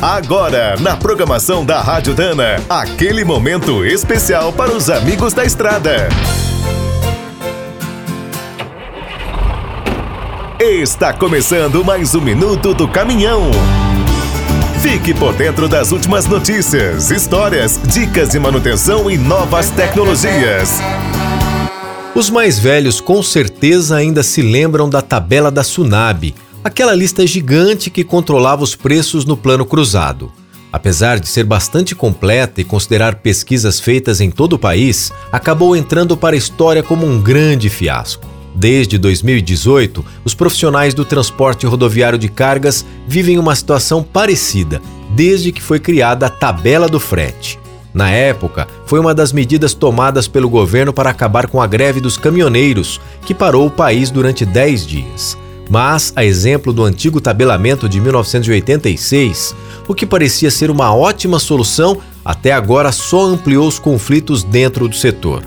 Agora, 0.00 0.76
na 0.78 0.94
programação 0.94 1.64
da 1.64 1.80
Rádio 1.80 2.14
Dana, 2.14 2.62
aquele 2.68 3.24
momento 3.24 3.82
especial 3.82 4.52
para 4.52 4.70
os 4.70 4.90
amigos 4.90 5.32
da 5.32 5.42
estrada. 5.42 6.08
Está 10.60 11.14
começando 11.14 11.82
mais 11.82 12.14
um 12.14 12.20
minuto 12.20 12.74
do 12.74 12.86
caminhão. 12.86 13.50
Fique 14.82 15.14
por 15.14 15.32
dentro 15.32 15.66
das 15.66 15.92
últimas 15.92 16.26
notícias, 16.26 17.10
histórias, 17.10 17.80
dicas 17.82 18.28
de 18.28 18.38
manutenção 18.38 19.10
e 19.10 19.16
novas 19.16 19.70
tecnologias. 19.70 20.78
Os 22.14 22.28
mais 22.28 22.58
velhos 22.58 23.00
com 23.00 23.22
certeza 23.22 23.96
ainda 23.96 24.22
se 24.22 24.42
lembram 24.42 24.90
da 24.90 25.00
tabela 25.00 25.50
da 25.50 25.62
Sunab, 25.62 26.34
aquela 26.66 26.96
lista 26.96 27.24
gigante 27.24 27.90
que 27.90 28.02
controlava 28.02 28.64
os 28.64 28.74
preços 28.74 29.24
no 29.24 29.36
plano 29.36 29.64
cruzado. 29.64 30.32
Apesar 30.72 31.20
de 31.20 31.28
ser 31.28 31.44
bastante 31.44 31.94
completa 31.94 32.60
e 32.60 32.64
considerar 32.64 33.14
pesquisas 33.14 33.78
feitas 33.78 34.20
em 34.20 34.32
todo 34.32 34.54
o 34.54 34.58
país, 34.58 35.12
acabou 35.30 35.76
entrando 35.76 36.16
para 36.16 36.34
a 36.34 36.38
história 36.38 36.82
como 36.82 37.06
um 37.06 37.22
grande 37.22 37.70
fiasco. 37.70 38.26
Desde 38.52 38.98
2018, 38.98 40.04
os 40.24 40.34
profissionais 40.34 40.92
do 40.92 41.04
transporte 41.04 41.64
rodoviário 41.66 42.18
de 42.18 42.28
cargas 42.28 42.84
vivem 43.06 43.38
uma 43.38 43.54
situação 43.54 44.02
parecida, 44.02 44.82
desde 45.10 45.52
que 45.52 45.62
foi 45.62 45.78
criada 45.78 46.26
a 46.26 46.30
tabela 46.30 46.88
do 46.88 46.98
frete. 46.98 47.60
Na 47.94 48.10
época, 48.10 48.66
foi 48.86 48.98
uma 48.98 49.14
das 49.14 49.32
medidas 49.32 49.72
tomadas 49.72 50.26
pelo 50.26 50.50
governo 50.50 50.92
para 50.92 51.10
acabar 51.10 51.46
com 51.46 51.62
a 51.62 51.66
greve 51.68 52.00
dos 52.00 52.18
caminhoneiros, 52.18 53.00
que 53.24 53.32
parou 53.32 53.68
o 53.68 53.70
país 53.70 54.10
durante 54.10 54.44
10 54.44 54.84
dias. 54.84 55.45
Mas, 55.68 56.12
a 56.14 56.24
exemplo 56.24 56.72
do 56.72 56.84
antigo 56.84 57.20
tabelamento 57.20 57.88
de 57.88 58.00
1986, 58.00 59.54
o 59.88 59.94
que 59.94 60.06
parecia 60.06 60.50
ser 60.50 60.70
uma 60.70 60.94
ótima 60.94 61.38
solução, 61.38 61.98
até 62.24 62.52
agora 62.52 62.92
só 62.92 63.24
ampliou 63.24 63.66
os 63.66 63.78
conflitos 63.78 64.42
dentro 64.42 64.88
do 64.88 64.94
setor. 64.94 65.42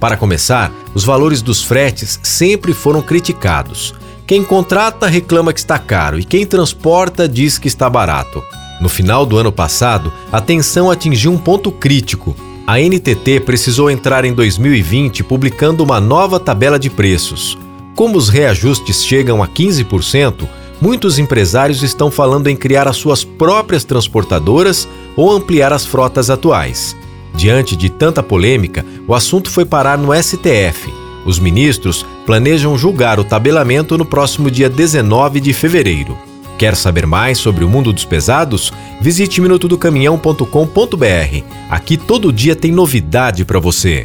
Para 0.00 0.16
começar, 0.16 0.72
os 0.94 1.04
valores 1.04 1.42
dos 1.42 1.62
fretes 1.62 2.18
sempre 2.22 2.72
foram 2.72 3.02
criticados. 3.02 3.94
Quem 4.26 4.42
contrata 4.42 5.06
reclama 5.06 5.52
que 5.52 5.60
está 5.60 5.78
caro 5.78 6.18
e 6.18 6.24
quem 6.24 6.46
transporta 6.46 7.28
diz 7.28 7.58
que 7.58 7.68
está 7.68 7.88
barato. 7.90 8.42
No 8.80 8.88
final 8.88 9.26
do 9.26 9.36
ano 9.36 9.52
passado, 9.52 10.12
a 10.32 10.40
tensão 10.40 10.90
atingiu 10.90 11.32
um 11.32 11.38
ponto 11.38 11.70
crítico. 11.70 12.34
A 12.66 12.80
NTT 12.80 13.40
precisou 13.40 13.90
entrar 13.90 14.24
em 14.24 14.32
2020 14.32 15.22
publicando 15.24 15.84
uma 15.84 16.00
nova 16.00 16.40
tabela 16.40 16.78
de 16.78 16.88
preços. 16.88 17.58
Como 17.94 18.16
os 18.16 18.28
reajustes 18.28 19.04
chegam 19.04 19.42
a 19.42 19.48
15%, 19.48 20.48
muitos 20.80 21.18
empresários 21.18 21.82
estão 21.82 22.10
falando 22.10 22.48
em 22.48 22.56
criar 22.56 22.88
as 22.88 22.96
suas 22.96 23.22
próprias 23.22 23.84
transportadoras 23.84 24.88
ou 25.16 25.30
ampliar 25.30 25.72
as 25.72 25.84
frotas 25.84 26.30
atuais. 26.30 26.96
Diante 27.34 27.76
de 27.76 27.88
tanta 27.88 28.22
polêmica, 28.22 28.84
o 29.06 29.14
assunto 29.14 29.50
foi 29.50 29.64
parar 29.64 29.98
no 29.98 30.14
STF. 30.14 30.92
Os 31.24 31.38
ministros 31.38 32.06
planejam 32.24 32.78
julgar 32.78 33.20
o 33.20 33.24
tabelamento 33.24 33.98
no 33.98 34.04
próximo 34.04 34.50
dia 34.50 34.68
19 34.68 35.40
de 35.40 35.52
fevereiro. 35.52 36.16
Quer 36.58 36.76
saber 36.76 37.06
mais 37.06 37.38
sobre 37.38 37.64
o 37.64 37.68
mundo 37.68 37.92
dos 37.92 38.04
pesados? 38.04 38.72
Visite 39.00 39.40
minutodocaminhão.com.br. 39.40 41.44
Aqui 41.70 41.96
todo 41.96 42.32
dia 42.32 42.54
tem 42.54 42.70
novidade 42.70 43.46
para 43.46 43.58
você. 43.58 44.04